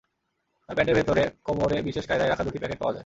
তাঁর 0.69 0.75
প্যান্টের 0.75 0.95
ভেতর 0.95 1.17
কোমরে 1.43 1.77
বিশেষ 1.81 2.03
কায়দায় 2.07 2.29
রাখা 2.29 2.43
দুটি 2.43 2.59
প্যাকেট 2.59 2.79
পাওয়া 2.79 2.93
যায়। 2.93 2.99